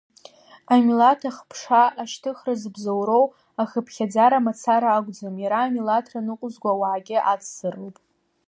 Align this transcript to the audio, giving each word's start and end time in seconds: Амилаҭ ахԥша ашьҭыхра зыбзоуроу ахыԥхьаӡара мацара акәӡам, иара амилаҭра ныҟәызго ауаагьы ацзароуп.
Амилаҭ 0.73 1.21
ахԥша 1.29 1.83
ашьҭыхра 2.01 2.53
зыбзоуроу 2.61 3.25
ахыԥхьаӡара 3.61 4.45
мацара 4.45 4.89
акәӡам, 4.97 5.35
иара 5.43 5.59
амилаҭра 5.63 6.25
ныҟәызго 6.25 6.69
ауаагьы 6.73 7.17
ацзароуп. 7.31 7.97